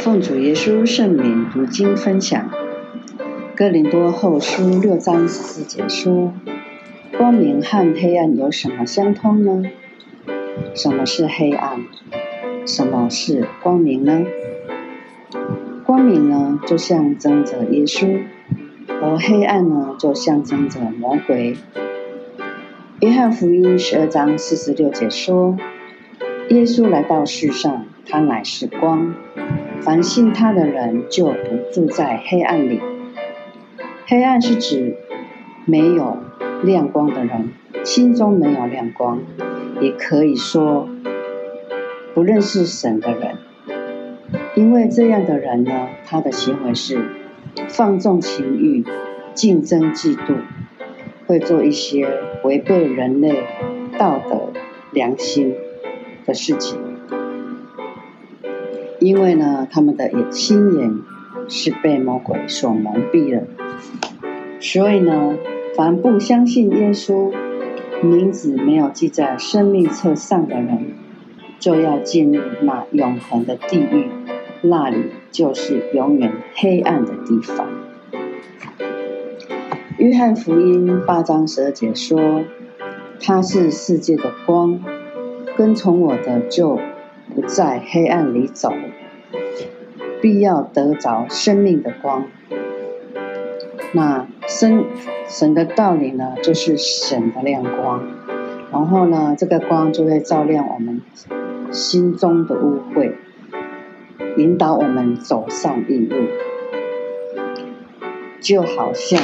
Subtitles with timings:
[0.00, 2.50] 奉主耶稣圣名读经分享，
[3.54, 6.32] 哥林多后书六章十四节说
[7.18, 9.62] ：“光明和黑暗有什么相通呢？
[10.74, 11.84] 什么是黑暗？
[12.64, 14.24] 什么是光明呢？
[15.84, 18.22] 光明呢，就象征着耶稣；
[19.02, 21.58] 而黑暗呢，就象征着魔鬼。”
[23.00, 25.58] 约翰福音十二章四十六节说
[26.48, 29.14] ：“耶稣来到世上，他乃是光。”
[29.82, 32.80] 凡信他的人就不住在黑暗里。
[34.06, 34.96] 黑暗是指
[35.64, 36.18] 没有
[36.62, 37.52] 亮光的人，
[37.84, 39.20] 心中没有亮光，
[39.80, 40.88] 也可以说
[42.14, 43.36] 不认识神的人。
[44.54, 47.02] 因为这样的人呢，他的行为是
[47.68, 48.84] 放纵情欲、
[49.32, 50.36] 竞争嫉妒，
[51.26, 52.06] 会做一些
[52.44, 53.44] 违背人类
[53.96, 54.52] 道德
[54.92, 55.54] 良心
[56.26, 56.89] 的事情。
[59.00, 60.98] 因为呢，他们的眼心眼
[61.48, 63.44] 是被魔鬼所蒙蔽了，
[64.60, 65.36] 所以呢，
[65.74, 67.32] 凡不相信耶稣，
[68.02, 70.92] 名字没有记在生命册上的人，
[71.58, 74.10] 就要进入那永恒的地狱，
[74.60, 74.98] 那里
[75.30, 77.66] 就是永远黑暗的地方。
[79.96, 82.42] 约翰福音八章十二节说
[83.18, 84.78] ：“他是世界的光，
[85.56, 86.78] 跟从我的就。”
[87.52, 88.72] 在黑暗里走，
[90.22, 92.26] 必要得着生命的光。
[93.92, 94.84] 那神
[95.26, 98.06] 神的道理呢，就是神的亮光。
[98.70, 101.02] 然后呢，这个光就会照亮我们
[101.72, 103.14] 心中的污秽，
[104.36, 106.28] 引导我们走上义路。
[108.40, 109.20] 就好像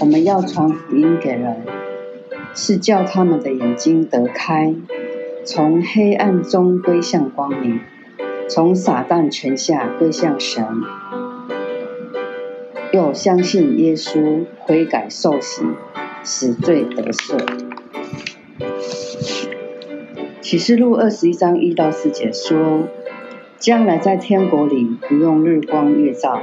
[0.00, 1.62] 我们要传福音给人，
[2.52, 4.74] 是叫他们的眼睛得开。
[5.46, 7.78] 从黑暗中归向光明，
[8.48, 10.66] 从撒旦权下归向神，
[12.92, 15.62] 又相信耶稣悔改受洗，
[16.24, 17.38] 死罪得赦。
[20.40, 22.88] 启示录二十一章一到四节说，
[23.56, 26.40] 将来在天国里不用日光月照，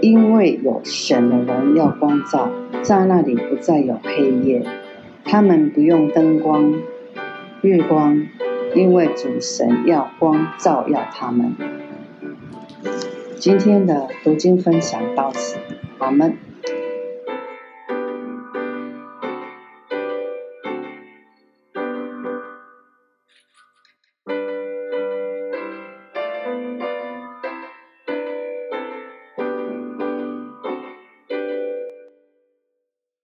[0.00, 2.50] 因为有神的荣耀光照，
[2.80, 4.66] 在那里不再有黑夜。
[5.30, 6.74] 他们不用灯光、
[7.62, 8.26] 日光，
[8.74, 11.54] 因为主神要光照耀他们。
[13.38, 15.56] 今天的读经分享到此，
[15.98, 16.36] 阿门。